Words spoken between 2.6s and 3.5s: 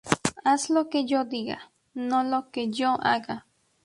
yo haga